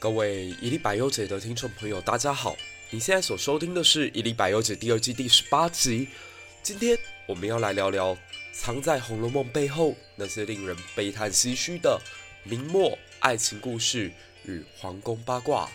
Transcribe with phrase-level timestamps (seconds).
[0.00, 2.56] 各位伊丽百忧解的听众朋友，大家好！
[2.90, 6.06] 你现在所收听的是《伊丽百忧解》第二季第十八集。
[6.62, 8.16] 今天我们要来聊聊
[8.52, 12.00] 藏在《红楼梦》背后那些令人悲叹唏嘘的
[12.44, 14.12] 明末爱情故事
[14.44, 15.68] 与皇宫八卦。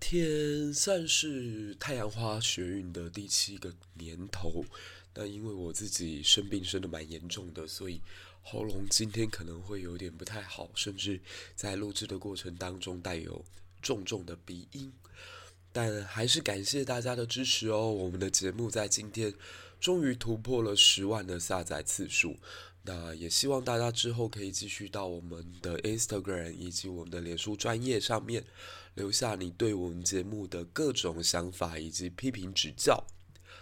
[0.00, 4.64] 天算是太阳花学运的第七个年头，
[5.12, 8.00] 但因为我自己生病生得蛮严重的，所以
[8.42, 11.20] 喉咙今天可能会有点不太好，甚至
[11.54, 13.44] 在录制的过程当中带有
[13.82, 14.92] 重重的鼻音。
[15.72, 19.34] 但还是感谢大家的支持哦，我们的节目在今天
[19.78, 22.36] 终于突破了十万的下载次数。
[22.86, 28.44] 那也希望大家之后可以继续到我们的 Instagram 以及我们的脸书专页上面
[28.94, 33.04] 留下你对我们节目的各种想法以及批评指教。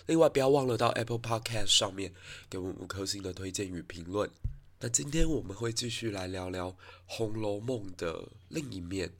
[0.06, 2.12] 另外，不要忘了到 Apple Podcast 上面
[2.50, 4.28] 给我们五颗星的推荐与评论。
[4.80, 6.72] 那今天我们会继续来聊聊
[7.06, 9.14] 《红楼梦》的另一面。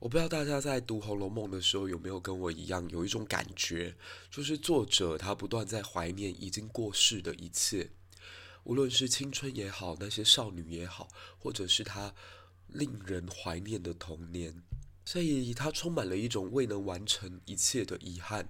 [0.00, 3.94] 我不知道大家在读《红楼梦》的时候有没有跟我一样有一种感觉，
[4.30, 7.88] 就是作者他不断在怀念已经过世的一切。
[8.64, 12.14] 无论是青春也好，那些少女也好，或者是他
[12.68, 14.62] 令人怀念的童年，
[15.04, 18.48] 所以他充满了一种未能完成一切的遗憾。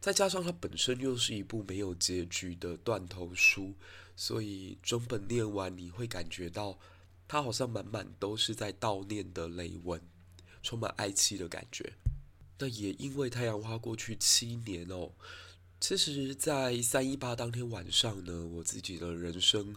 [0.00, 3.74] 再加上它本身又是一部没有结局的断头书，
[4.16, 6.78] 所以整本念完你会感觉到，
[7.28, 10.00] 它好像满满都是在悼念的泪文，
[10.62, 11.92] 充满哀戚的感觉。
[12.58, 15.12] 那也因为太阳花过去七年哦。
[15.80, 19.74] 其实，在三一八当天晚上呢，我自己的人生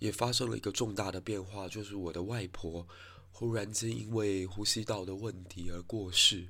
[0.00, 2.86] 也发生了一个重大的变化，就是我的外婆
[3.30, 6.48] 忽然间因为呼吸道的问题而过世。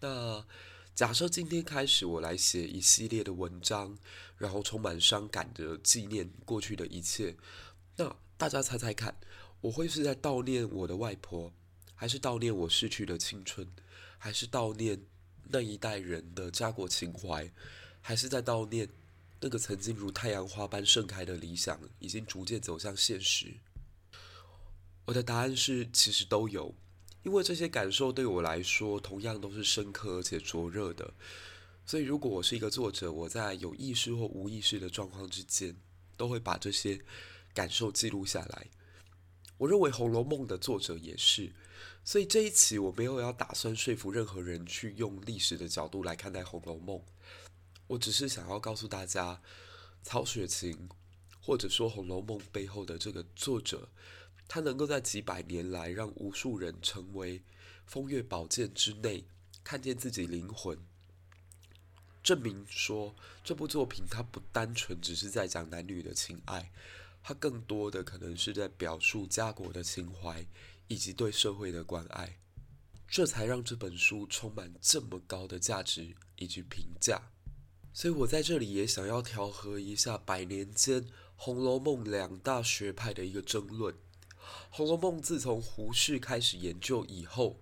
[0.00, 0.46] 那
[0.94, 3.98] 假设今天开始我来写一系列的文章，
[4.38, 7.36] 然后充满伤感的纪念过去的一切，
[7.96, 9.16] 那大家猜猜看，
[9.60, 11.52] 我会是在悼念我的外婆，
[11.96, 13.66] 还是悼念我逝去的青春，
[14.18, 15.04] 还是悼念
[15.50, 17.52] 那一代人的家国情怀？
[18.06, 18.86] 还是在悼念
[19.40, 23.54] 那个曾经如太阳花般盛开的理想，已经逐渐走向现实。
[25.06, 26.74] 我的答案是，其实都有，
[27.22, 31.14] 因为这些感受对我来说同样都是深刻而且灼热的。
[31.86, 35.74] 所以，如果我是一个作者，我在有意识或无意识的状况之间，
[36.18, 37.00] 都会把这些
[37.54, 38.66] 感受记录下来。
[39.56, 41.50] 我认为《红楼梦》的作者也是，
[42.04, 46.98] 所以这一期我没有要打算说服任何人去用历史的角度来看待《红楼梦》。
[47.86, 49.42] 我只是想要告诉大家，
[50.02, 50.88] 曹雪芹，
[51.40, 53.90] 或者说《红楼梦》背后的这个作者，
[54.48, 57.42] 他能够在几百年来让无数人成为
[57.86, 59.26] 风月宝鉴之内，
[59.62, 60.78] 看见自己灵魂，
[62.22, 66.72] 证明说这部作品它不单纯只是在讲男女的情爱，
[67.22, 70.46] 它更多的可能是在表述家国的情怀
[70.88, 72.38] 以及对社会的关爱，
[73.06, 77.20] 这才让这本书充满这么高的价值以及评价。
[77.96, 81.02] 所以我在这里也想要调和一下百年间
[81.36, 83.94] 《红楼梦》两大学派的一个争论。
[84.68, 87.60] 《红楼梦》自从胡适开始研究以后，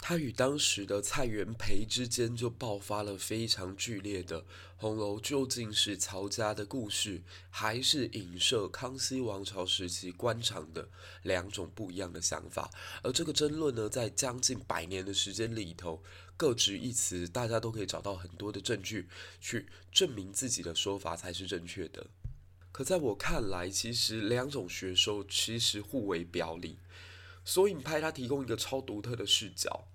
[0.00, 4.44] 他与当时的蔡元培之间就爆发了非常剧烈的
[4.76, 7.20] 红楼究竟是曹家的故事，
[7.50, 10.88] 还是影射康熙王朝时期官场的
[11.24, 12.70] 两种不一样的想法。
[13.02, 16.02] 而这个争论呢，在将近百年的时间里头，
[16.36, 19.08] 各执一词，大家都可以找到很多的证据
[19.40, 22.06] 去证明自己的说法才是正确的。
[22.70, 26.78] 可在我看来，其实两种学说其实互为表里。
[27.48, 29.88] 索引拍它提供一个超独特的视角，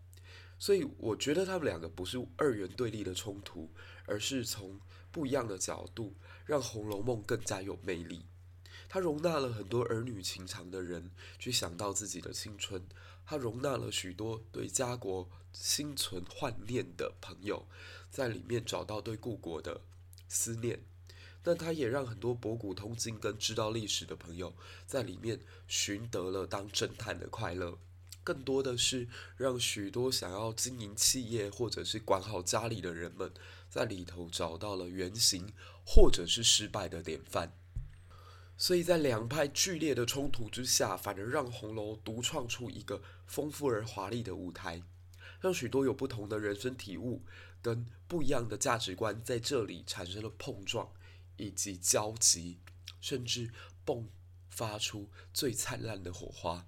[0.58, 3.69] 所以我觉得他们两个不是二元对立的冲突，
[4.08, 4.80] 而是从
[5.12, 6.16] 不一样的角度
[6.48, 8.25] 让《红楼梦》更加有魅力。
[8.89, 12.81] 它容纳了很多儿女情长的人去想到自己的青春，
[13.24, 17.68] 它容纳了许多对家国心存幻念的朋友，
[18.10, 19.81] 在里面找到对故国的
[20.27, 20.83] 思念。
[21.44, 24.56] 但他也让很多博古通今跟知道历史的朋友
[24.88, 27.78] 在里面寻得了当侦探的快乐，
[28.24, 33.30] 更多的是让许多想要经营企业或者是管好家里的人们
[33.69, 35.51] 在里头找到了原型，
[35.86, 37.51] 或者是失败的典范。
[38.56, 44.81] 所以在两派剧烈的冲突之下，反而让红楼独创出一个丰富而华丽的舞台，
[45.42, 47.22] 让许多有不同的人生体悟
[47.62, 50.88] 跟不一样的价值观在这里产生了碰撞。
[51.38, 52.57] 以及交集，
[53.01, 53.51] 甚至
[53.85, 54.06] 迸
[54.50, 56.65] 发出最灿烂的火花。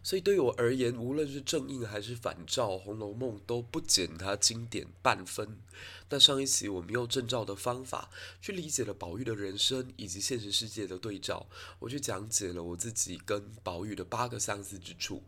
[0.00, 5.60] 所以对我而言，无论是正印还是反照，《红楼梦》都不减它经典半分。
[6.08, 8.08] 那上一期我们用证照的方法
[8.40, 11.46] 去理解了宝玉的人生以及现实世界的对照，
[11.80, 15.22] 我去讲解了我自己跟宝玉的八个相似之处。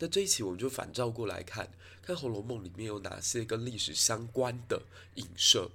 [0.00, 1.70] 那这一期我们就反照过来看，
[2.02, 4.82] 看《红楼梦》里面有哪些跟历史相关的
[5.16, 5.70] 影射。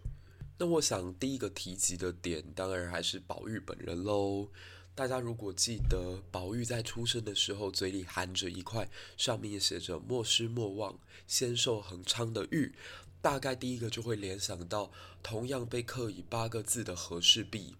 [0.61, 4.49] 那我想第一个提及的点，当然还是宝玉本人喽。
[4.93, 12.75] 大家如果记得宝玉在出生的时候，嘴里含着一块上面写着“莫失莫忘，仙寿恒昌”的玉，
[13.21, 14.91] 大概第一个就会联想到
[15.23, 17.75] 同样被刻以八个字的和氏璧，“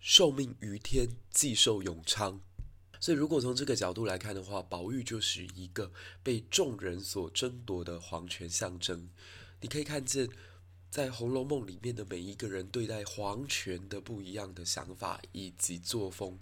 [0.00, 2.40] 寿命于天，既寿永昌”。
[2.98, 5.92] 所以，如果从这个角度来看的话，宝玉就是一个
[6.24, 9.08] 被众人所争夺的皇权象征。
[9.60, 10.28] 你可以看见。
[10.94, 16.38] 在《红楼梦》里面的每一个人对待皇权的不一样的想法以及作风，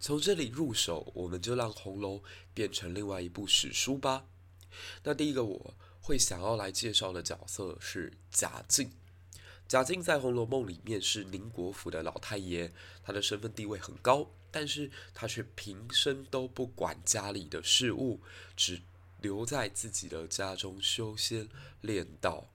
[0.00, 2.20] 从这里入手，我们就让红楼
[2.52, 4.24] 变成另外一部史书吧。
[5.04, 8.90] 那第一个我会想要来介绍的角色是贾静。
[9.68, 12.72] 贾静在《红楼梦》里面是宁国府的老太爷，
[13.04, 18.20] 他的身份地位很高，但是他却平生都不管家里的事务，
[18.56, 18.82] 只
[19.20, 21.48] 留在自己的家中修仙
[21.82, 22.48] 练道。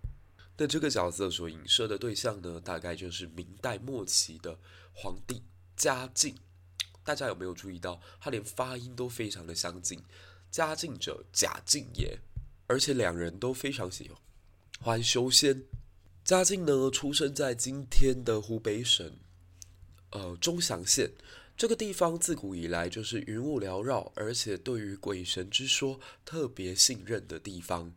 [0.62, 4.60] 那这个角色所影射的对象呢，大概就是明代末期的
[4.94, 5.42] 皇帝
[5.76, 6.36] 嘉靖。
[7.04, 10.04] 大家有没有注意到，他连发音都非常的相近？
[10.52, 12.20] 嘉靖者，贾敬也。
[12.68, 14.12] 而且两人都非常喜
[14.80, 15.64] 欢修仙。
[16.24, 19.18] 嘉靖呢，出生在今天的湖北省，
[20.12, 21.12] 呃，钟祥县
[21.58, 27.92] 这个地方，自古以来就是云雾缭绕，而且对于鬼神之说特别信任的地方。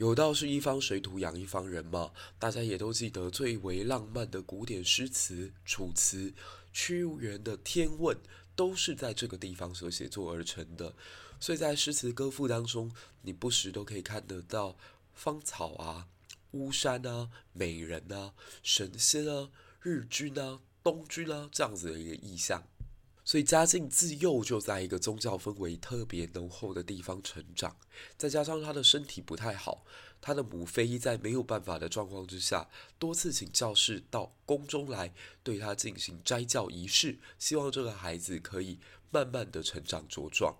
[0.00, 6.30] 有道是一方水土养一方人嘛，大家也都记得最为浪漫的古典诗词《楚辞》，
[6.72, 8.16] 屈原的《天问》
[8.56, 10.94] 都是在这个地方所写作而成的。
[11.38, 14.74] 所以在诗词歌赋当中，你不时都可以看得到
[15.12, 16.08] 芳草啊、
[16.52, 18.32] 巫山啊、美人啊、
[18.62, 19.50] 神仙啊、
[19.82, 22.64] 日君啊、东君啊这样子的一个意象。
[23.30, 27.76] 所以嘉靖自幼就在一个宗教氛围特别浓厚的地方成长，
[28.16, 29.84] 再加上他的身体不太好，
[30.20, 32.68] 他的母妃在没有办法的状况之下，
[32.98, 38.80] 多次请教士到宫中来对他进行斋教仪式，希望这个孩子可以
[39.12, 40.56] 慢慢的成长茁壮。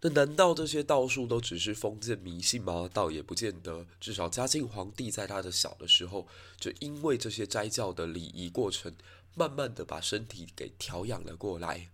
[0.00, 2.88] 那难道这些道术都只是封建迷信吗？
[2.92, 3.84] 倒也不见得。
[4.00, 6.26] 至少嘉靖皇帝在他的小的时候，
[6.58, 8.92] 就因为这些斋教的礼仪过程。
[9.38, 11.88] 慢慢的把身体给调养了过来。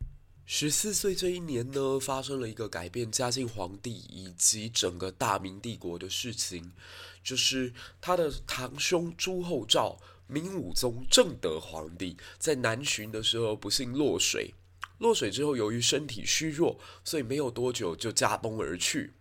[0.47, 6.73] 十四岁这一年呢，发生了一个改变嘉靖皇帝以及整个大明帝国的事情，
[7.23, 14.55] 就是他的堂兄朱厚照，明武宗正德皇帝，在南巡的时候不幸落水。
[14.99, 19.13] 落水之后，由于身体虚弱，所以没有多久就驾崩而去。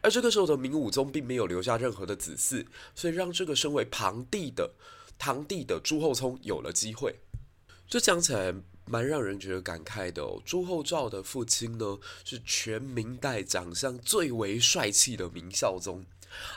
[0.00, 4.74] 而这个时候的明武宗并没有留下任何的子嗣，所以让这个身为堂弟的
[5.18, 7.16] 堂弟的朱厚熜有了机会。
[7.94, 8.52] 这讲起来
[8.86, 10.42] 蛮让人觉得感慨的哦。
[10.44, 16.04] 朱厚照的父亲呢，是全明代长相最为帅气的明孝宗，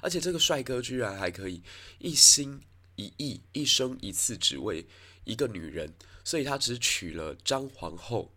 [0.01, 1.61] 而且这个帅哥居然还可以
[1.99, 2.61] 一心
[2.95, 4.87] 一意、一生一次只为
[5.25, 5.93] 一个女人，
[6.23, 8.33] 所以他只娶了张皇后。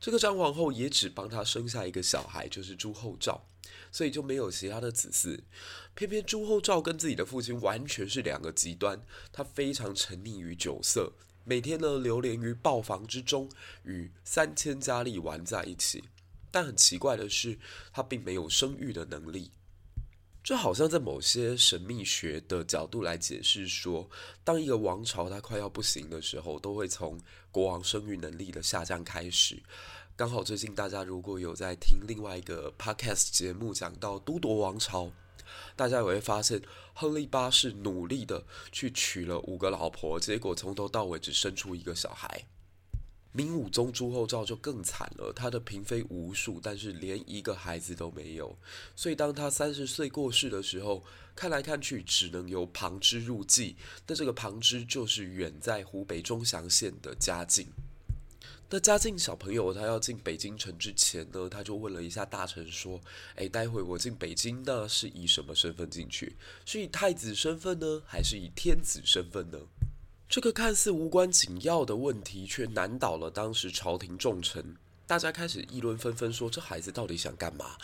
[0.00, 3.46] 这个张皇后也只帮他生下一个小孩，就是朱厚照，
[3.92, 5.40] 所以就没有其他的子嗣。
[5.94, 11.12] 偏偏朱厚照跟自己的父亲完全是两个极端，他非常沉溺于酒色。
[11.44, 13.50] 每天呢，流连于豹房之中，
[13.84, 16.02] 与三千佳丽玩在一起。
[16.50, 17.58] 但很奇怪的是，
[17.92, 19.50] 他并没有生育的能力。
[20.42, 24.08] 这好像在某些神秘学的角度来解释说，
[24.42, 27.18] 当一个王朝它快要不行的时候，都会从
[27.50, 29.62] 国王生育能力的下降开始。
[30.16, 35.10] 刚好最近大家如果有在听另外一个 podcast 节目，讲到都铎王朝。
[35.76, 36.60] 大家也会发现，
[36.92, 42.44] 亨利八世努力的去娶了五个老婆，结果从头到尾只生出一个小孩。
[43.36, 48.56] 明武宗朱厚照就更惨了，他的嫔妃无数，但是连一个孩子都没有。
[48.94, 51.02] 所以当他三十岁过世的时候，
[51.34, 53.76] 看来看去只能由旁支入继。
[54.06, 57.66] 那这个旁支就是远在湖北钟祥县的嘉靖。
[58.70, 63.00] 那嘉靖小朋友他要进北京城之前呢，他就问了一下大臣说
[63.36, 66.34] ：“诶，待会我进北京，呢是以什么身份进去？
[66.64, 69.58] 是以太子身份呢，还是以天子身份呢？”
[70.28, 74.74] 这个看似无关紧要的问题，却难倒了当时朝廷重臣。
[75.06, 77.76] 大家开始议论纷纷，说这孩子到底想干嘛？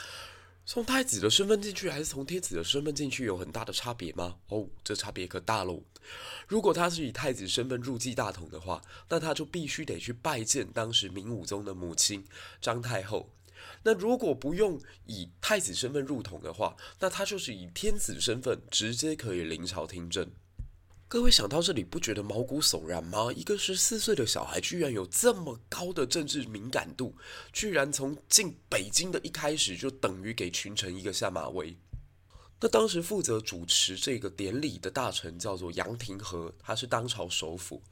[0.66, 4.36] 从太子的身份进去，还是从天子的身份进去，有很大的差别吗？
[4.48, 5.82] 哦，这差别可大喽！
[6.46, 12.24] 如果他是以太子身份入继大统的话，那他就必须得去拜见当时明武宗的母亲
[12.60, 13.28] 张太后。
[13.82, 20.30] 那如果不用以太子身份入统的话，那他就是以天子身份直接可以临朝听政。
[21.10, 23.32] 各位想到这里，不觉得毛骨悚然吗？
[23.34, 27.12] 一个十四岁的小孩，居然有这么高的政治敏感度，
[27.52, 31.76] 居然从进北京的一开始就等于给群臣一个下马威。
[32.60, 37.82] 那当时负责主持这个典礼的大臣叫做杨廷和，他是当朝首辅，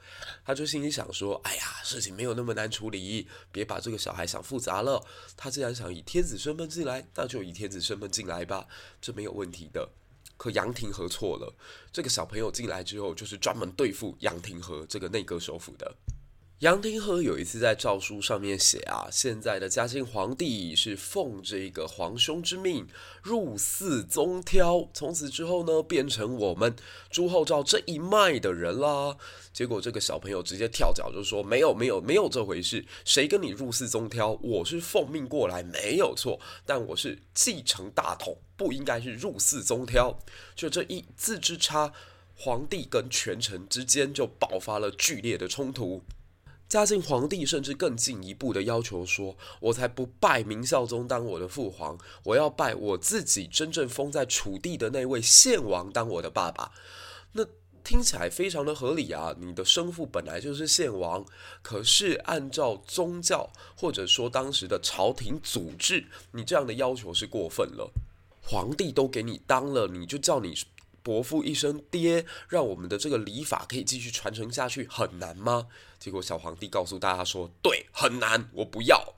[0.45, 5.05] 他就心里想说：“哎呀，事情没有那么难处理，别把这个小孩想复杂了。
[5.37, 8.69] 他既然想以天子身份进来，那就以天子身份进来吧，
[9.01, 9.91] 这没有问题的。”
[10.39, 11.55] 可杨廷和错了，
[11.93, 15.95] 这个小朋友进来之后，就是专门对付杨廷和这个内阁首辅的。
[16.61, 22.85] 杨廷和有一次在诏书上面写啊，现在的嘉靖皇帝是奉这个皇兄之命
[23.23, 26.75] 入祀宗挑，从此之后呢，变成我们
[27.11, 29.17] 朱厚照这一脉的人啦。
[29.53, 34.33] 结果这个小朋友直接跳脚就说：“没有，没有，没有这回事，谁跟你入寺宗挑？
[34.43, 40.19] 我是奉命过来，没有错，但我是继承大统，不应该是入寺宗挑。”
[40.57, 41.93] 就这一字之差，
[42.35, 46.03] 皇帝跟权臣之间就爆发了剧烈的冲突。
[46.69, 56.71] 嘉靖皇帝甚至更进一步的要求说：“我才不拜明孝宗当我的父皇，我要拜我自己真正封在楚地的那位献王当我的爸爸。”
[57.33, 57.43] 那
[57.83, 59.35] 听起来非常的合理啊！
[59.41, 61.25] 你的生父本来就是献王，
[61.63, 67.91] 可是按照宗教或者说当时的朝廷组织，你这样的要求是过分了。
[68.43, 70.55] 皇帝都给你当了，你就叫你。
[71.09, 75.69] 伯父一声爹，让我们的这个礼法可以继续传承下去，很难吗？
[75.99, 79.15] 结果小皇帝告诉大家说：“对，很难，我不要。”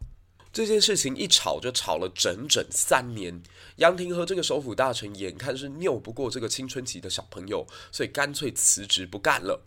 [0.54, 3.42] 这件事情一吵就吵了整整三年。
[3.78, 9.66] 杨廷和这个首辅大臣眼看是拗不过这个青春期的小朋友，所以干脆辞职不干了。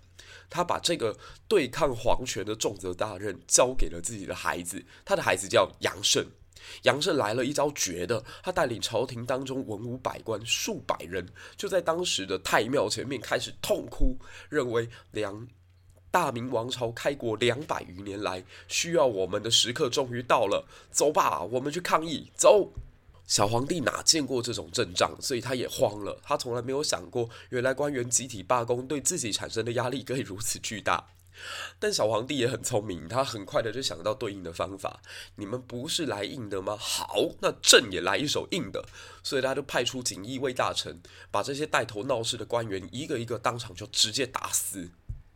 [0.50, 1.18] 他把这个
[1.50, 6.26] 对抗皇权的重责大任交给了自己的孩子，他的孩子叫杨胜。
[6.84, 14.18] 杨胜来了一招绝的，他带领朝廷当中文武百官数百人，就在当时的太庙前面开始痛哭，
[14.50, 15.48] 认为两
[16.12, 22.72] 大明王朝开国两百余年来，需要我们的时刻终于到了，走吧，我们去抗议，走。
[23.26, 31.08] 小皇帝哪见过这种阵仗，所以他也慌了，他从来没有想过，原来官员集体罢工对自己产生的压力可以如此巨大。
[31.80, 35.02] 但小皇帝也很聪明，他很快的就想到对应的方法。
[35.36, 36.78] 你们不是来硬的吗？
[36.78, 38.86] 好，那朕也来一手硬的。
[39.24, 44.90] 所以他就派出锦衣卫大臣，把这些带头闹事的官员一个一个当场就直接打死。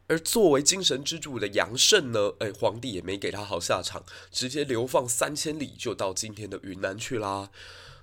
[0.10, 7.50] 而作为精神支柱的杨胜呢，哎，皇帝也没给他好下场，直接流放三千里，就到今天的云南去啦。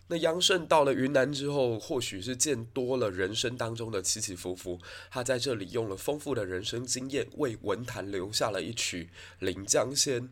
[0.08, 4.78] 那杨慎到了云南之后，或许是见多了人生当中的起起伏伏，
[5.10, 9.10] 他在这里用了丰富的人生经验，为文坛留下了一曲
[9.44, 10.22] 《临江仙》。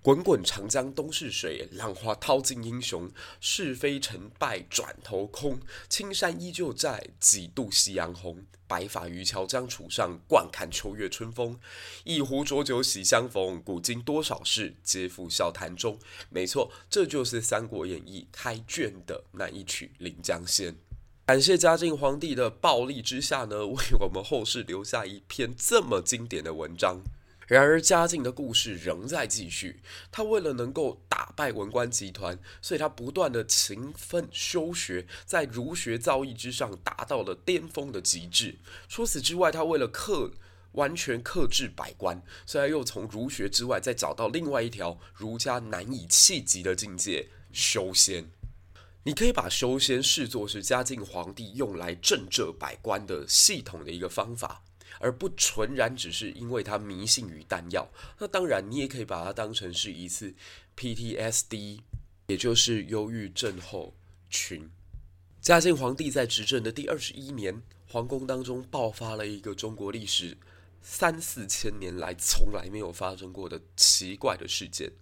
[0.00, 3.10] 滚滚长江东逝水，浪花淘尽英雄。
[3.40, 8.44] 是非成败转头空，青山依旧在，几度夕阳红。
[8.72, 11.60] 白发渔樵江渚上，惯看秋月春风。
[12.04, 15.98] 一壶浊酒喜相逢，古今多少事，皆付笑谈中。
[16.30, 20.72] 没错，这就是《三国演义》开卷的那一曲《临江仙》。
[21.26, 27.02] 感谢嘉靖皇帝的暴力之下呢，为我们后世留下一篇这么经典的文章。
[27.52, 29.82] 然而，嘉靖的故事仍在继续。
[30.10, 38.56] 他为了能够打败文官集团，所以他不断的勤奋修学，在儒学造诣之上达到了巅峰的极致。
[38.88, 40.30] 除此之外，他为了克
[40.72, 48.30] 完全克制百官，所以又从儒学之外再找到另外一条儒家难以企及的境界——修仙。
[49.02, 54.62] 你可以把修仙视作是嘉靖皇帝用来震慑百官的系统的一个方法。
[54.98, 60.34] 而不纯然只是因为他迷信于丹药，那当然你也可以把它当成是一次
[60.76, 61.80] PTSD，
[62.26, 63.94] 也就是忧郁症候
[64.30, 64.70] 群。
[65.40, 70.36] 嘉靖皇帝在执政的第二十一年，皇宫当中爆发了一个中国历史
[70.82, 74.92] 三四千年来从来没有发生过的奇怪的事件。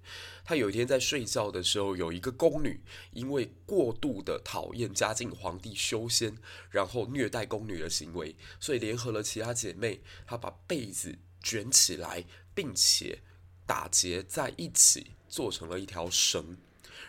[0.45, 2.81] 他有一天在睡觉的时候，有一个宫女
[3.13, 6.37] 因为过度的讨厌嘉靖皇帝修仙，
[6.71, 13.21] 然后虐待宫女的行为，所以联合了其他姐妹，她把被子卷起来，并且
[13.65, 16.57] 打结在一起，做成了一条绳，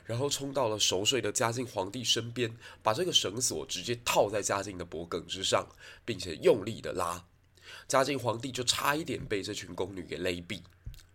[0.06, 5.68] 然后冲到了熟睡的嘉靖皇帝身边，把这个绳索直接套在嘉靖的脖颈之上，
[6.06, 7.26] 并且用力的拉，
[7.88, 10.62] 嘉靖皇帝就差一点被这群宫女给勒毙。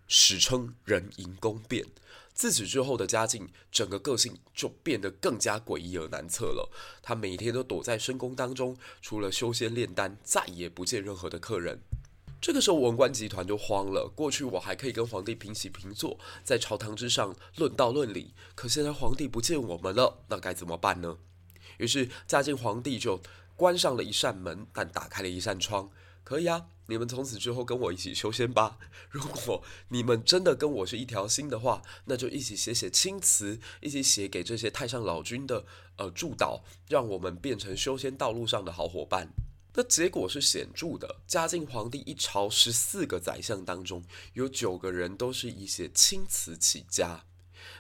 [0.09, 1.85] 史称人迎宫变。
[2.33, 6.71] 自此之后的嘉靖，整个个性就变得更加诡异而难测了。
[7.03, 11.81] 他每天都躲在深宫当中，除了修仙炼丹，再也不见任何的客人。
[12.39, 14.07] 这个时候，文官集团就慌了。
[14.15, 21.17] 过去我还可以跟皇帝平起平坐，在朝堂之上论道论理，可现在皇帝不见我们了，那该怎么办呢？
[21.79, 23.21] 于是嘉靖皇帝就
[23.57, 25.91] 关上了一扇门，但打开了一扇窗。
[26.26, 28.78] 可以啊，你们从此之后跟我一起修仙吧。
[29.09, 35.64] 如果你们真的跟我是一条心的话，那就一起写写青词，一起写给这些太上老君的
[35.99, 39.28] 呃祝祷，让我们变成修仙道路上的好伙伴。
[39.75, 41.21] 那结果是显著的。
[41.28, 44.02] 嘉靖皇帝一朝十四个宰相当中，
[44.33, 47.25] 有九个人都是以写青词起家。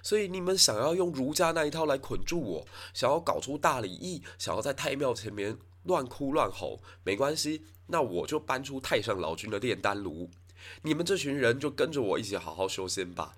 [0.04, 10.28] 所以你们想要用儒家那一套来捆住我，想要搞出大礼义，想要在太庙前面乱哭乱吼，没关系，那我就搬出太上老君的炼丹炉，
[10.82, 13.36] 你们这群人就跟着我一起好好修仙吧。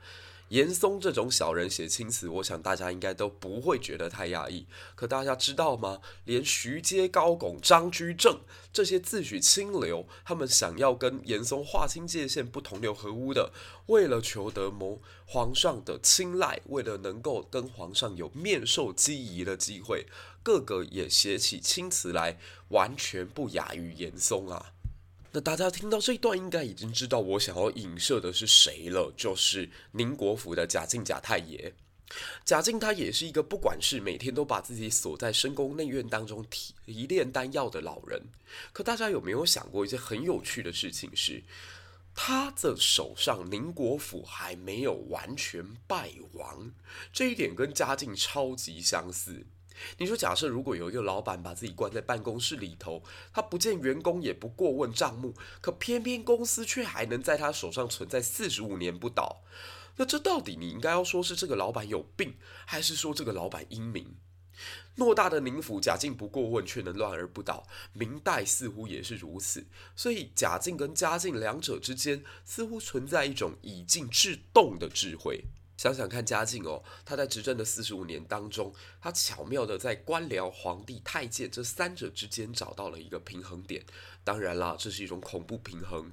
[0.48, 4.66] 严嵩这种小人写青词，我想大家应该都不会觉得太压抑。
[4.94, 6.00] 可大家知道吗？
[6.24, 8.40] 连徐阶、高拱、张居正
[8.72, 13.52] 这些自诩清流，他们想要跟严嵩划清界限、不同流合污的，
[13.86, 20.06] 为了求得谋皇上的青睐，为了能够跟皇上有面授机宜的机会，
[20.42, 22.38] 个个也写起青词来，
[22.68, 24.72] 完全不亚于严嵩啊。
[25.30, 31.74] 那大家听到这一段，应该已经知道我想要影射的是谁了，就是宁国府的贾敬贾太爷。
[32.42, 36.74] 贾敬他也是一个不管事，每天都把自己锁在深宫内院当中提
[37.06, 38.22] 炼丹药的老人。
[38.72, 41.42] 可大家有没有想过一件很有趣的事情是，
[42.14, 46.72] 他的手上宁国府还没有完全败亡，
[47.12, 49.44] 这一点跟嘉靖超级相似。
[49.98, 59.42] 你说，假设如果有一个老板把自己关在办公室里头，他不见员工，也不过问账目，可偏偏公司却还能在他手上存在四十五年不倒，
[59.96, 64.16] 那这到底你应该要说是这个老板有病，还是说这个老板英明？
[64.96, 75.44] 偌大的宁府，贾敬不过问却能乱而不倒，明代似乎也是如此，所以贾敬跟嘉靖两者之间似乎存在一种以静制动的智慧。
[75.78, 83.86] 想想看，嘉靖哦，他在执政的四十五年当中，他巧妙的在官僚、皇帝、太监这三者之间找到了一个平衡点。
[84.24, 86.10] 当然啦，这是一种恐怖平衡。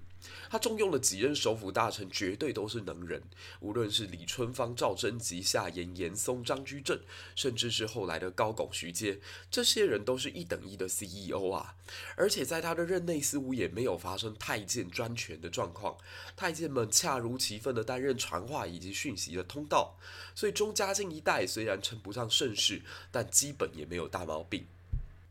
[0.49, 3.21] 他重用了几任首辅大臣，绝对都是能人。
[3.59, 6.99] 无论是李春芳、赵贞吉、夏言、严嵩、张居正，
[7.35, 11.75] 甚至是后来的高拱、徐阶，这些人都是一等一的 CEO 啊！
[12.15, 15.97] 而且在他的任内，似乎也没有发生太监专权的状况。
[16.35, 19.97] 太监们恰如其分地担任传话以及讯息的通道。
[20.33, 24.65] 所以，中嘉靖一代虽然称不上盛世，但基本也没有大毛病。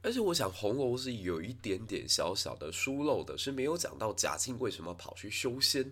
[0.04, 5.90] 而且我想，红楼是有一点点小小的疏漏的，是没有讲到贾庆为什么跑去修仙。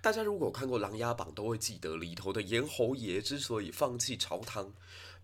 [0.00, 4.72] 大家如果看过《琅琊榜》，都会记得里头的严侯爷之所以放弃朝堂，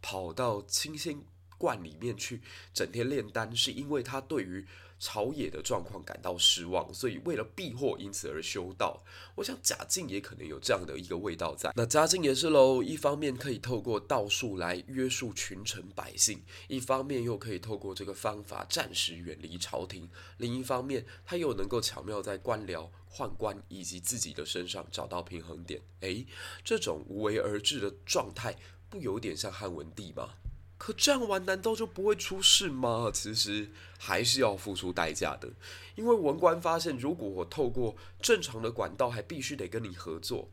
[0.02, 1.16] 跑到清仙
[1.56, 2.42] 观里面去
[2.72, 4.66] 整天炼丹，是因为他对于
[5.04, 9.04] 朝野的状况感到失望，所以为了避祸，因此而修道。
[9.34, 11.70] 我想贾静也可能有这样的一个味道在。
[11.76, 25.82] 那嘉靖也是喽，一方面可以透过道术来约束群臣百姓，一方面又可以透过这个方法暂时远离朝廷，另一方面他又能够巧妙在官僚、宦官以及自己的身上找到平衡点。
[26.00, 26.26] 诶，
[26.64, 28.56] 这种无为而治的状态，
[28.88, 30.30] 不有点像汉文帝吗？
[30.76, 33.10] 可这样玩难道就不会出事吗？
[33.12, 35.48] 其实还是要付出代价的，
[35.94, 40.50] 因为文官发现，如果我透过正常的管道，还必须得跟你合作，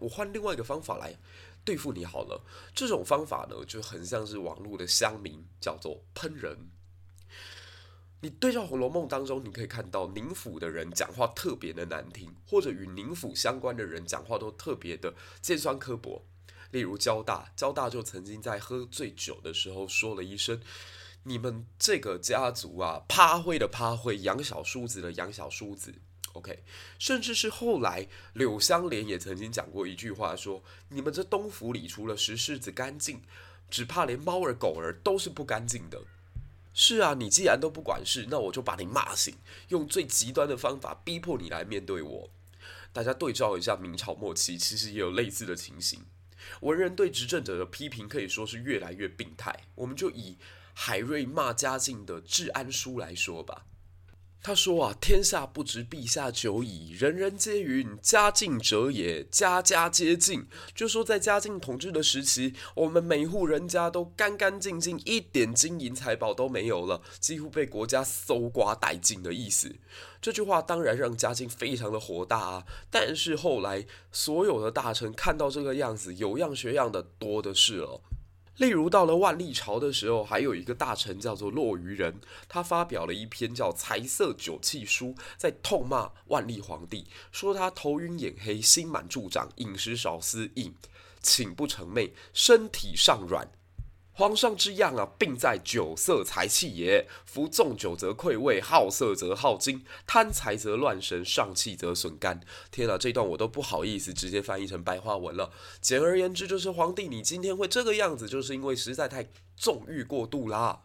[0.00, 1.16] 我换另外一个方法来
[1.64, 2.42] 对付你好了。
[2.74, 6.70] 这种方法呢，就很像是网络的乡民，叫做喷人。
[8.20, 16.24] 你对照《红楼梦》当中，你可以看到宁府的人讲话特别的难听，或者与宁府相关的人讲话都特别的尖酸刻薄。
[16.70, 20.60] 例如交大，交大就曾经在喝醉酒的时候说了一声
[21.24, 25.94] ：“你们这个家族啊，趴灰的趴灰，养小叔子的养小叔子。
[26.34, 26.62] ”OK，
[26.98, 33.22] 甚至是后来柳湘莲也曾经讲过一句话说：“你们这东府里除了石狮子干净，
[33.70, 36.02] 只怕连猫儿狗儿都是不干净的。”
[36.74, 39.34] 是啊，你既然都不管事，那我就把你骂醒，
[39.68, 42.30] 用最极端的方法逼迫你来面对我。
[42.92, 46.04] 大家对照一下明朝末期，其实也有类似的情形。
[46.60, 49.54] 文人对执政者的批评可以说是越来越病态。
[49.74, 50.36] 我们就以
[50.74, 53.66] 海瑞骂嘉靖的《治安书》来说吧。
[54.40, 60.46] 他说啊，天下不知陛下久矣，人人皆云家境者也，家家皆靖。
[60.74, 69.74] 就说在嘉靖统治的时期，我们每户人家都干干净净，一点金银财宝都没有了，几乎被国家搜刮殆尽的意思。
[70.22, 72.64] 这句话当然让嘉靖非常的火大啊。
[72.90, 78.00] 但是后来所有的大臣看到这个样子，有样学样的多的是了。
[78.58, 90.74] 例如，到了万历朝的时候，还有一个大臣叫做骆于仁，他发表了一篇叫《财色酒气书》，在痛骂万历皇帝，说他头晕眼黑、心满助长、饮食少思、饮
[91.22, 93.48] 寝不成寐、身体尚软。
[94.18, 97.06] 皇上之样啊，病在酒色财气也。
[97.24, 102.40] 夫纵酒则溃胃，好色则耗精，贪财则乱神，丧气则损肝。
[102.72, 105.52] 天哪，这段我都不好意思直接翻译成白话文了。
[105.80, 110.82] 简而言之，就是皇帝你今天会这个样子，就是因为实在太纵欲过度啦。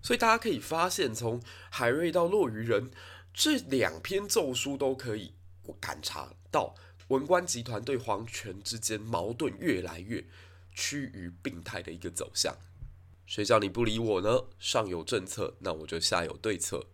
[0.00, 2.92] 所以大家可以发现，从海瑞到骆虞仁
[3.34, 5.34] 这两篇奏书都可以
[5.80, 6.76] 感察到
[7.08, 10.24] 文官集团对皇权之间矛盾越来越
[10.72, 12.56] 趋于病态的一个走向。
[13.28, 14.44] 谁叫你不理我呢？
[14.58, 16.86] 上有政策，那我就下有对策。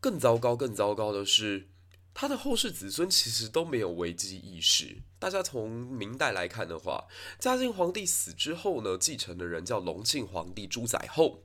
[0.00, 1.68] 更糟糕、更糟糕的是，
[2.14, 5.02] 他的后世子孙其实都没有危机意识。
[5.18, 7.06] 大家从明代来看的话，
[7.38, 11.42] 嘉靖皇帝死之后呢，继承的人叫隆庆皇帝朱载后。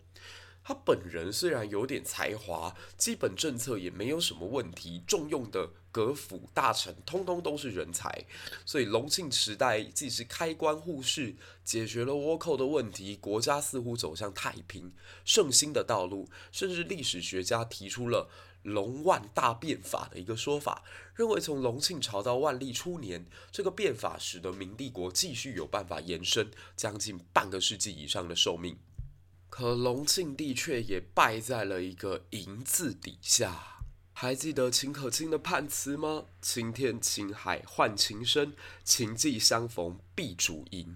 [0.63, 8.25] 他本人虽然有点才华，基本政策也没有什么问题，重用的阁府大臣通通都是人才，
[8.65, 14.91] 所以隆庆时代既是开关护市，解决了倭寇的问题，国家似乎走向太平
[15.23, 18.29] 盛兴的道路，甚至历史学家提出了
[18.63, 20.83] 隆万大变法的一个说法，
[21.15, 28.77] 认为从隆庆朝到万历初年，这个变法使得明帝国继续有办法延伸将近半个世纪以上的寿命。
[29.49, 33.74] 可隆庆帝却也败在了一个“银”字底下。
[34.17, 36.23] 还记得秦可卿的判词吗？
[36.41, 38.53] 青天青海换情深，
[38.85, 40.95] 情际相逢必主淫。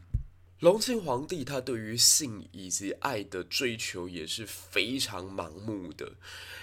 [0.62, 6.14] 隆庆皇帝他对于性以及爱的追求也是非常盲目的。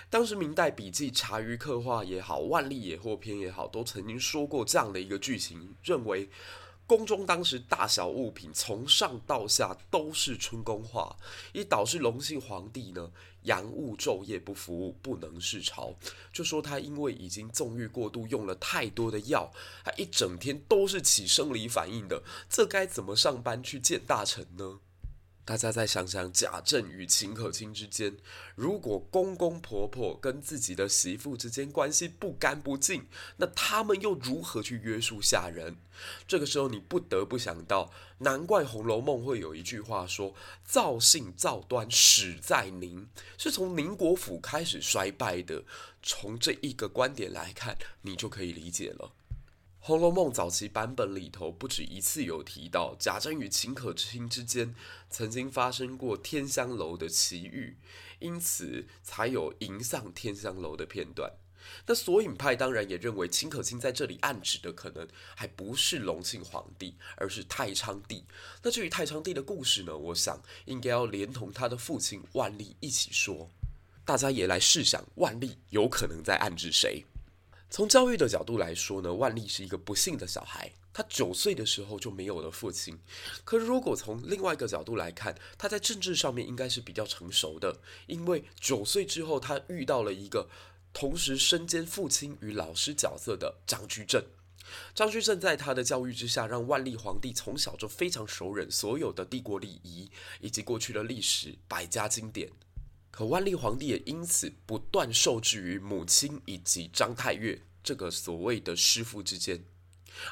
[0.09, 6.31] 当时明代笔记《茶余刻画》也好，《万历野获篇》也好，都曾经说过这样的一个剧情，认为。
[6.89, 11.17] 宫中当时大小物品从上到下都是春宫画，
[11.53, 13.11] 以导致隆庆皇帝呢
[13.47, 15.93] 阳务昼夜不服务，不能视朝。
[16.33, 19.51] 就说他因为已经纵欲过度，用了太多的药，
[19.85, 24.81] 他一整天都是起生理反应的，这该怎么上班去见大臣呢？
[25.47, 28.17] 大家再想想，贾政与秦可卿之间，
[28.57, 33.07] 如果公公婆婆跟自己的媳妇之间关系不干不净，
[33.37, 35.77] 那他们又如何去约束下人？
[36.27, 40.35] 这个时候，你不得不想到，难怪《红楼梦》会有一句话说
[40.67, 45.63] ：“造性造端始在宁”，是从宁国府开始衰败的。
[46.03, 49.13] 从这一个观点来看，你就可以理解了。
[49.87, 54.75] 《红楼梦》早期版本里头不止一次有提到贾珍与秦可卿之间
[55.09, 57.77] 曾经发生过天香楼的奇遇，
[58.19, 61.35] 因此才有迎上天香楼的片段。
[61.87, 68.25] 那索引派当然也认为秦可卿在这里暗指的可能还不是隆庆皇帝，而是太昌帝。
[68.65, 73.49] 那至于太昌帝的故事呢，我想应该要连同他的父亲万历一起说。
[74.05, 77.05] 大家也来试想，万历有可能在暗指谁？
[77.69, 80.73] 从教育的角度来说呢，万历是一个不幸的小孩。
[80.93, 82.99] 他九岁的时候就没有了父亲。
[83.45, 90.49] 可如果从另外一个角度来看，他在政治上面应该是比较成熟的，因为九岁之后他遇到了一个
[90.95, 94.25] 同时身兼父亲与老师角色的张居正。
[94.95, 102.51] 张居正在他的教育之下，让万历皇帝从小就非常熟稔所有的帝国礼仪以及过去的历史百家经典。
[103.17, 109.65] 可万历皇帝也因此不断受制于母亲以及张太岳这个所谓的师父之间。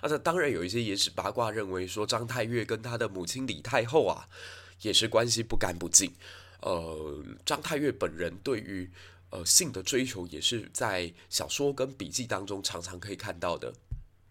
[0.02, 4.28] 啊，这当然有一些野史八卦认为说，张太岳跟他的母亲李太后啊，
[4.82, 6.12] 也是关系不干不净。
[6.60, 8.90] 呃，张太岳本人对于
[9.30, 13.72] 呃性的追求，也是在小说跟笔记当中常常可以看到的。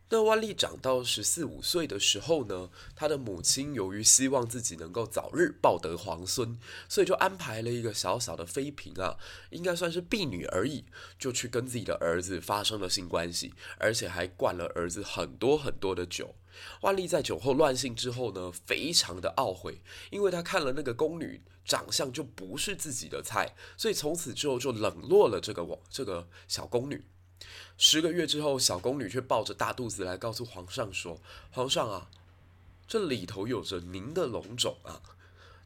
[0.09, 9.17] 那万历长到十四五岁的时候呢，他的母亲由于希望自己能够早日抱得皇孙，所以就安排了一个小小的妃嫔啊，
[9.49, 10.85] 应该算是婢女而已，
[11.17, 16.35] 就去跟自己的儿子发生了性关系，而且还灌了儿子很多很多的酒。
[16.81, 27.03] 万历在酒后乱性之后呢，非常的懊悔，因为他看了那个宫女长相就不是自己的菜，所以从此之后就冷落了这个王这个小宫女。
[27.77, 31.19] 十个月之后，小宫女却抱着大肚子来告诉皇上说
[31.51, 32.09] ：“皇上啊，
[32.87, 35.01] 这里头有着您的龙种啊！”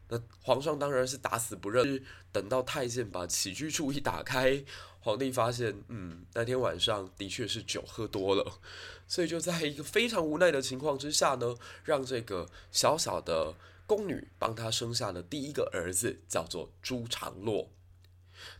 [0.10, 2.04] 那皇上当然是打死不认。
[2.32, 4.64] 等到太监把起居处一打开，
[5.00, 8.60] 皇帝发现，嗯，那天晚上的确是酒喝多了，
[9.08, 13.56] 所以就在一个非常无奈的情况之下呢，让这个小小的
[13.88, 17.72] 宫女帮他生下了第一个儿子，叫做朱常洛。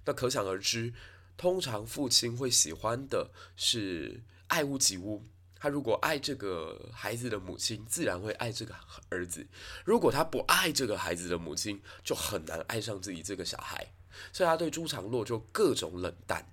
[0.06, 0.94] 那可想而知，
[1.38, 5.24] 通常父亲会喜欢的是爱屋及乌。
[5.60, 8.76] 他如果爱这个孩子的母亲，自然会爱这个
[9.10, 9.42] 儿子；
[9.86, 13.94] 如果他不爱这个孩子的母亲，就很难爱上自己这个小孩。
[14.32, 16.52] 所以他对朱常洛就各种冷淡。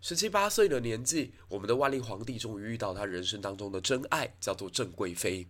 [0.00, 5.48] 十七八岁的年纪，我们的万历皇帝终于遇到他人生当中的真爱，叫做郑贵妃。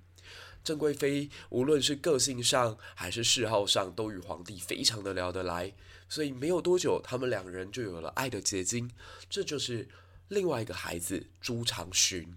[0.65, 5.73] 郑贵妃无论是个性上还是嗜好上，都与皇帝非常的聊得来。
[6.15, 8.89] 所以没有多久，他们两人就有了爱的结晶。
[9.29, 9.89] 这就是
[10.29, 12.37] 另外一个孩子朱常洵。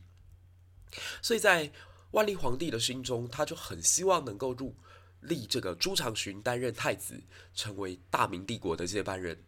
[1.22, 1.72] 所以在
[2.10, 4.74] 万历皇帝的心中，他就很希望能够入
[5.22, 7.22] 立这个朱常洵担任太子，
[7.54, 9.44] 成为大明帝国的接班人。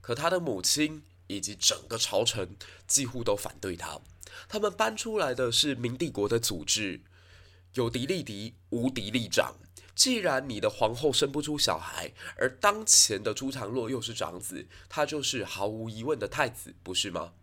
[0.00, 2.56] 可他的母亲以及整个朝臣
[2.88, 4.00] 几乎都反对他，
[4.48, 7.00] 他们搬出来的是明帝国的组织，
[7.78, 9.54] 有嫡立嫡，无嫡立长。
[9.94, 17.34] 既然你的皇后生不出小孩，而当前的朱常洛又是长子，他就是毫无疑问的太子，不是吗？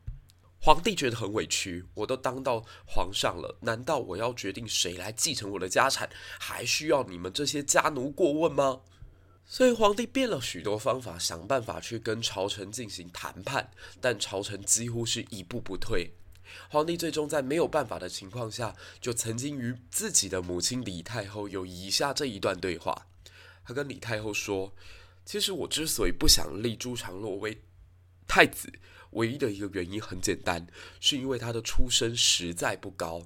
[0.60, 8.82] 皇帝觉得很委屈，我都当到皇上了，难道我要决定谁来继承我的家产，还需要你们这些家奴过问吗？
[9.45, 13.71] 所以皇帝变了许多方法，想办法去跟朝臣进行谈判，
[14.02, 16.12] 但朝臣几乎是一步不退。
[16.70, 23.08] 皇帝最终在没有办法的情况下，就曾经与自己的母亲李太后有以下这一段对话。
[23.65, 24.74] 他跟李太后说
[25.26, 27.62] ：“其实我之所以不想立朱常洛为
[28.28, 28.72] 太子。”
[29.12, 30.68] 唯一的一个原因很简单，
[31.00, 33.26] 是因为他的出身实在不高。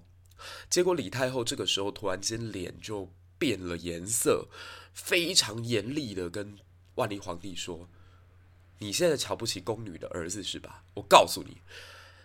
[0.70, 4.48] 结果李太后这个时候突然间脸就变了颜色，
[4.94, 6.60] 非常严厉的跟
[6.94, 7.90] 万历皇帝说
[8.78, 10.84] ：“你现在瞧不起宫女的儿子是吧？
[10.94, 11.58] 我告诉你，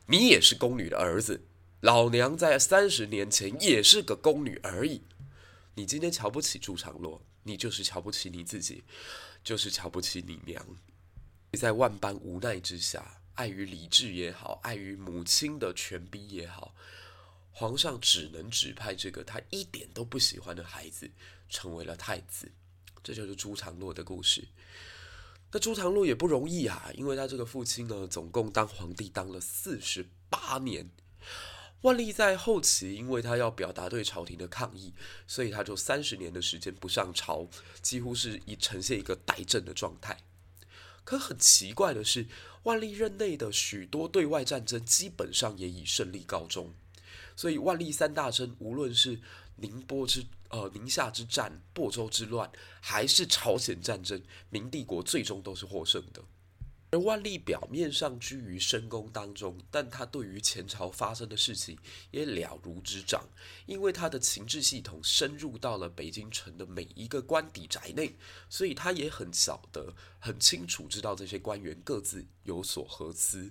[0.07, 1.43] 你也是宫女的儿子。
[1.81, 5.03] 老娘在三十年前也是个宫女而已。
[5.75, 8.85] 你今天瞧不起朱常洛，你就是瞧不起你自己，
[9.43, 10.65] 就是瞧不起你娘。
[11.53, 16.73] 在万般无奈之下。”碍于理智也好，碍于母亲的权逼也好，
[17.51, 21.11] 皇上只能指派这个他一点都不喜欢的孩子
[21.49, 22.49] 成为了太子。
[23.03, 24.47] 这就是朱常洛的故事。
[25.55, 30.91] 那朱常洛也不容易啊，因为他这个父亲呢，总共当皇帝当了四十八年。
[31.83, 34.93] 万历在后期，因为他要表达对朝廷的抗议，
[35.29, 37.47] 所以他就三十年的时间不上朝，
[37.81, 40.19] 几乎是以呈现一个怠政的状态。
[41.05, 42.27] 可很奇怪的是，
[42.65, 46.75] 万历任内的许多对外战争基本上也以胜利告终，
[47.37, 49.21] 所以万历三大征，无论是
[49.57, 56.23] 宁波之呃宁夏之战、亳州之乱，还是朝鲜战争，明帝国最终都是获胜的。
[56.91, 61.77] 而万历表面上居于深宫当中，但他对于前朝发生的事情
[62.13, 63.29] 也了如指掌，
[63.67, 68.15] 因为他的情志系统深入到了北京城的每一个官邸宅内，
[68.49, 73.51] 所以他也很晓得、很清楚知道这些官员各自有所何思。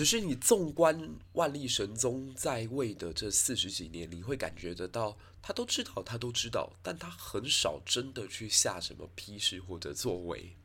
[0.00, 0.98] 只是你纵观
[1.34, 10.56] 万历神宗在位的这四十几年，你会感觉得到，他都知道，他都知道，但他很少真的去下什么批示或者作为。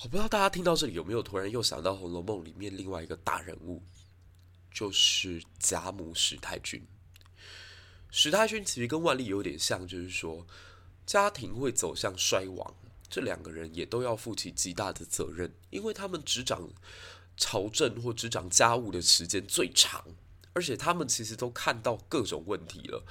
[0.00, 3.82] 我不知道大家听到这里有没有突然又想到《红楼梦》里面另外一个大人物，
[4.72, 6.80] 就是贾母史太君。
[8.08, 10.46] 史太君其实跟万历有点像，就是说
[11.04, 12.72] 家庭会走向衰亡，
[13.10, 16.70] 这两个人也都要负起极大的责任，因为他们执掌
[17.38, 20.04] 朝政或执掌家务的时间最长，
[20.52, 23.02] 而且他们其实都看到各种问题了。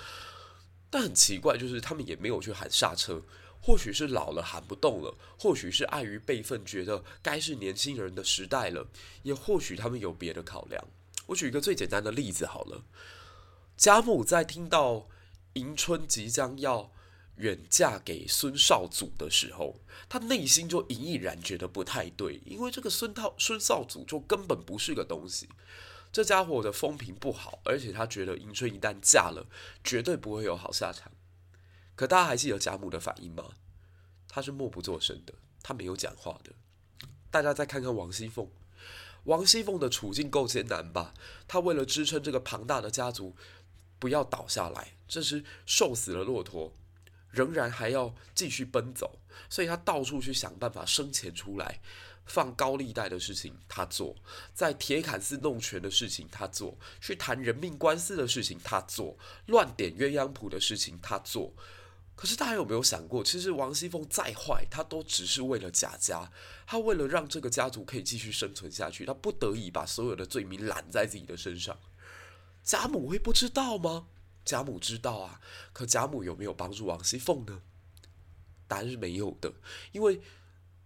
[0.91, 3.23] 但很奇怪，就是他们也没有去喊刹车。
[3.59, 8.87] 或许是老了喊不动了，或许是碍于辈分，觉得该是年轻人的时代了，
[9.23, 10.81] 也或许他们有别的考量。
[11.25, 12.83] 我举一个最简单的例子好了，
[13.75, 15.07] 贾母在听到
[15.53, 16.91] 迎春即将要
[17.37, 25.47] 远嫁给孙绍祖的时候，她内心就隐隐然觉得不太对，因为这个孙套孙绍祖就根本不是个东西，
[26.11, 29.45] 这家伙的风评不好，而且他觉得迎春一旦嫁了，
[29.83, 31.11] 绝对不会有好下场。
[31.95, 33.45] 可大家还记得贾母的反应吗？
[34.27, 36.51] 她是默不作声的，她没有讲话的。
[37.29, 38.49] 大家再看看王熙凤，
[39.23, 41.13] 王熙凤的处境够艰难吧？
[41.47, 43.35] 她为了支撑这个庞大的家族
[43.99, 46.73] 不要倒下来，这是瘦死了骆驼，
[47.31, 51.79] 仍然还要继续奔走，所以他到处去想办法生钱出来。
[52.25, 54.13] 放高利贷的事情他做，
[54.53, 61.53] 在铁杆寺弄权的事情他做，去谈人命官司的事情他做，乱点鸳鸯谱的事情他做。
[62.17, 66.29] 可是大家有没有想过，其实王熙凤再坏，她都只是为了贾家，
[66.65, 71.79] 她为了让这个家族可以继续生存下去，她不得已把所有的罪名揽在自己的身上。
[72.61, 74.07] 贾母会不知道吗？
[74.47, 75.41] 贾母知道啊，
[75.73, 77.61] 可贾母有没有帮助王熙凤呢？
[78.67, 79.53] 答案是没有的，
[79.91, 80.21] 因为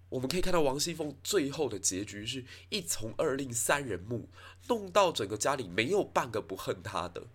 [0.10, 4.28] 我们可以看到王熙凤最后的结局是一从二令三人目，
[4.68, 7.28] 弄到整个家里没有半个不恨她的。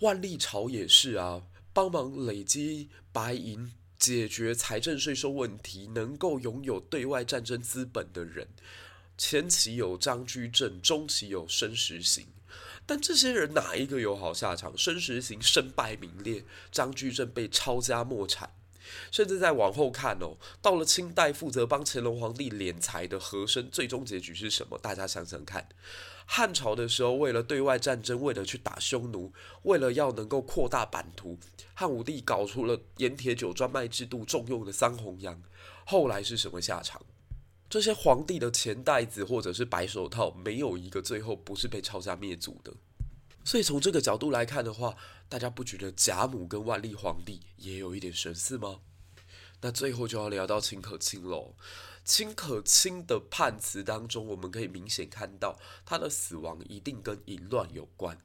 [0.00, 1.42] 万历朝也是啊。
[1.72, 8.48] 帮忙累积白银，解决财政税收问题，能够拥有对外战争资本的人，
[9.16, 12.26] 前期有张居正，中期有申时行，
[12.90, 14.76] 但这些人哪一个有好下场？
[14.76, 18.52] 申时行身败名裂，张居正被抄家没产，
[19.12, 24.76] 甚至再往后看哦，到了清代负责帮乾隆皇帝敛财的和珅，最终结局是什么？
[24.76, 25.68] 大家想想看。
[26.26, 31.38] 汉朝的时候，为了对外战争，为了去打匈奴，为了要能够扩大版图，
[31.74, 35.40] 汉武帝搞出了盐铁酒专卖制度，重用的桑弘羊。
[35.84, 37.00] 后来是什么下场？
[37.70, 42.74] 这些皇帝的钱袋子或者是白手套，没有一个最后不是被抄家灭族的。
[43.44, 44.96] 所以从这个角度来看的话，
[45.28, 48.80] 大家不觉得贾母跟万历皇帝也有一点神似吗？
[49.60, 51.54] 那最后就要聊到秦可卿喽。
[52.04, 55.56] 秦可卿的判词当中，我们可以明显看到
[55.86, 58.18] 他的死亡一定跟淫乱有关。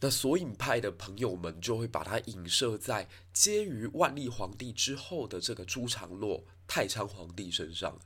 [0.00, 7.98] 那索引派的朋友们就会把他影射在接于万历皇帝之后的这个朱常洛太昌皇帝身上。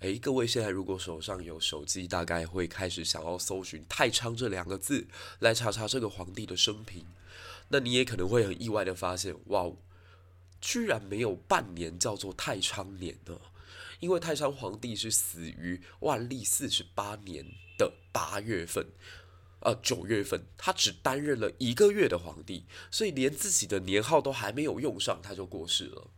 [0.00, 5.08] 诶，各位现在如果手上有手机，大概会开始想要搜寻太昌这两个字
[5.40, 7.04] 来查查这个皇帝的生平。
[7.68, 9.70] 那你也可能会很意外的发现，哇，
[10.60, 13.40] 居然没有半年叫做太昌年呢。
[13.98, 17.44] 因为太昌皇帝是死于万历四十八年
[17.76, 18.86] 的八月份，
[19.58, 26.08] 呃，九月份，他只担任了一个月的皇帝，所以连自己的年号都还没有用上，他就过世了。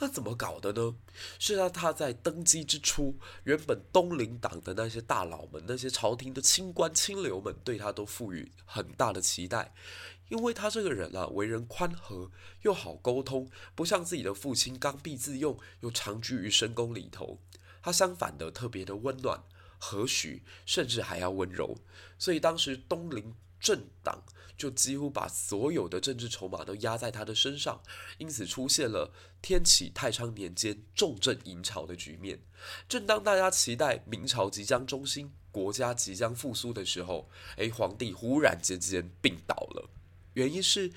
[0.00, 0.96] 那怎么搞的呢？
[1.38, 9.72] 是他他在登基之初，原本东林党的那些大佬们，那些朝廷的清官清流们，对他都赋予很大的期待。
[10.28, 12.30] 因为他这个人啊，为人宽和
[12.62, 17.38] 又好沟通，不像自己的父亲刚愎自用又长居于深宫里头。
[17.82, 19.44] 他相反的特别的温暖、
[19.78, 21.76] 和煦，甚至还要温柔。
[22.18, 24.22] 所以当时东林政党
[24.58, 27.80] 就几乎把所有的政治筹码都压在他的身上，
[28.18, 32.38] 因此出现了天启太昌年间重镇迎朝的局面。
[32.86, 39.88] 正当大家期待明朝即将中兴、国家即将复苏的时候，诶，皇帝忽然间间病倒了。
[40.34, 40.92] 原因是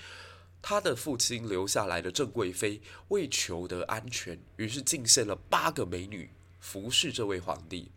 [0.62, 7.91] 他的父亲留下来的郑贵妃为求得安全，于是进献了八个美女服侍这位皇帝。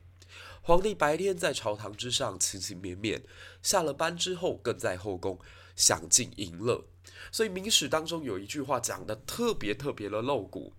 [0.62, 3.22] 皇帝白天在朝堂之上情情绵绵，
[3.62, 5.38] 下了班之后更在后宫
[5.74, 6.84] 享尽淫乐。
[7.32, 10.74] 所以《明史》当中有一句话讲得特别特别的露骨，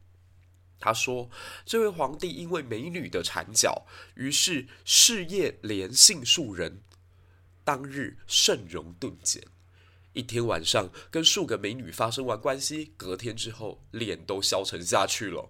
[0.80, 1.30] 他说
[1.66, 6.82] ：“这位皇帝因为美女的缠脚，于是事业连性数人，
[7.64, 9.44] 当日盛容顿减。”
[10.14, 15.50] 一天晚上跟数个美女发生完关系，隔天之后脸都消沉下去了。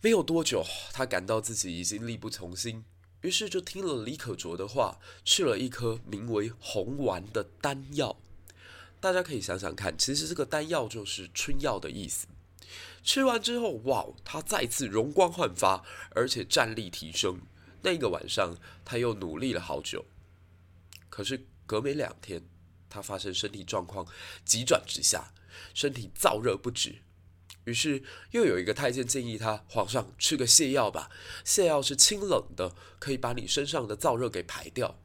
[0.00, 2.84] 没有多久，他感到自己已经力不从心，
[3.22, 8.16] 于是就听了李可灼的话，吃了一颗名为红丸的丹药。
[9.00, 12.28] 大家可以想想看，其实这个丹药就是春药的意思。
[13.02, 17.40] 吃完之后，哇，他再次容光焕发，而且战力提升。
[17.82, 20.04] 那个晚上，他又努力了好久。
[21.08, 22.42] 可是隔没两天。
[22.88, 24.06] 他发现身体状况
[24.44, 25.32] 急转直下，
[25.72, 26.96] 身体燥热不止，
[27.64, 31.10] 于是又有一个太监建议他：“皇上吃个泻药吧，
[31.44, 34.98] 泻药是清冷的，可以把你身上的燥热给排掉。”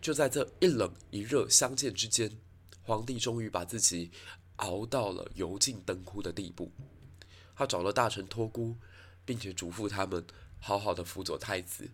[0.00, 2.38] 就在这一冷一热相间之间，
[2.82, 4.10] 皇帝终于把自己
[4.56, 6.72] 熬到了油尽灯枯的地步。
[7.56, 8.76] 他找了大臣托孤，
[9.24, 10.26] 并且嘱咐他们
[10.58, 11.88] 好好的辅佐太子，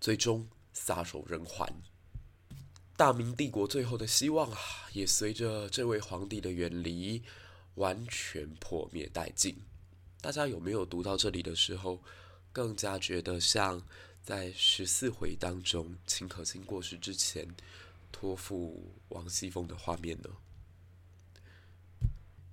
[0.00, 1.72] 最终撒手人寰。
[2.96, 4.58] 大明帝国最后的希望啊，
[4.92, 7.22] 也随着这位皇帝的远离，
[7.74, 9.56] 完全破灭殆尽。
[10.20, 12.02] 大家有没有读到这里的时候，
[12.52, 13.82] 更加觉得像
[14.22, 17.48] 在十四回当中，秦可卿过世之前，
[18.12, 20.30] 托付王熙凤的画面呢？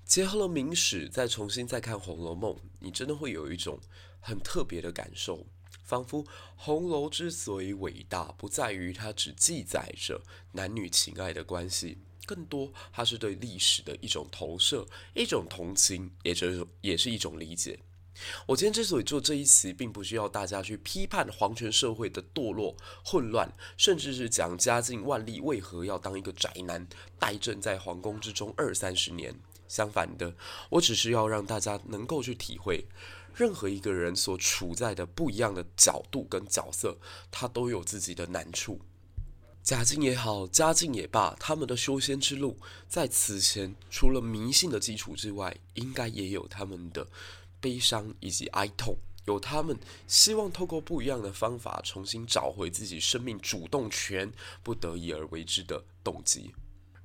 [0.06, 3.78] 结合了明史，再重新再看《红楼梦》，你真的会有一种
[4.22, 5.46] 很特别的感受。
[5.84, 6.26] 仿佛
[6.56, 10.22] 红楼之所以伟大，不在于它只记载着
[10.54, 14.86] 男女情爱的关系，更多它是对历史的一种投射，
[15.16, 17.80] 一种同情，也就是也是一种理解。
[18.48, 22.76] 我今天之所以做这一期，并不需要大家去批判皇权社会的堕落、
[23.06, 26.88] 混乱，甚至是讲嘉靖、万历为何要当一个宅男，
[27.20, 29.34] 待政在皇宫之中二三十年。
[29.68, 30.34] 相反的，
[30.70, 32.86] 我只是要让大家能够去体会，
[33.36, 36.98] 任何一个人所处在的不一样的角度跟角色，
[37.30, 38.80] 他都有自己的难处。
[39.68, 42.58] 贾静也好，嘉靖也罢，他们的修仙之路，
[42.88, 47.06] 在此前除了迷信的基础之外，应该也有他们的
[47.60, 48.96] 悲伤以及哀痛，
[49.26, 54.32] 有他们希望透过不一样的方法，重新找回自己生命主动权，
[54.64, 56.54] 不得已而为之的动机。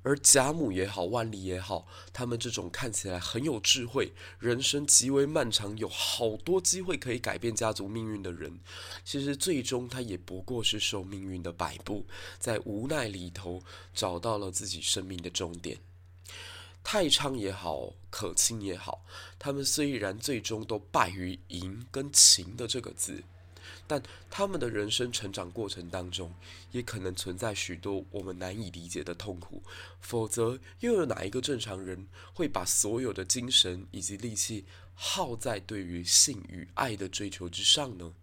[0.03, 8.59] 而贾母也好，万里也好，他们这种看起来很有智慧、人生极为漫长、有好多机会可以改变家族命运的人，
[9.05, 12.05] 其实最终他也不过是受命运的摆布，
[12.37, 15.79] 在无奈里头找到了自己生命的终点。
[16.83, 19.05] 太昌也好，可卿也好，
[19.39, 23.23] 他们虽然最终都败于“淫”跟“情”的这个字。
[23.85, 26.33] 但他们的人生成长过程当中，
[26.71, 29.61] 也可能存在许多我们难以理解的痛苦。
[29.99, 38.13] 否则，又有哪一个正常人会把所有的精神以及力气耗在对于性与爱的追求之上呢？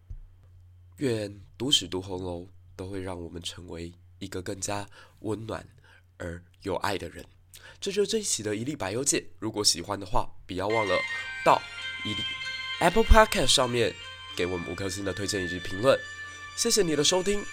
[0.96, 4.88] 愿读史读红楼都会让我们成为一个更加
[5.20, 5.66] 温暖
[6.18, 7.24] 而有爱的人。
[7.80, 9.24] 这就是这一期的一历百忧解。
[9.38, 10.94] 如果喜欢的话，不要忘了
[11.44, 11.60] 到
[12.04, 12.22] 一历
[12.80, 13.94] Apple Podcast 上面。
[14.40, 15.98] 给我们五颗星的推荐以及评论，
[16.56, 17.44] 谢谢你的收听，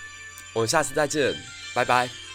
[0.54, 1.36] 我们下次再见，
[1.74, 2.27] 拜拜。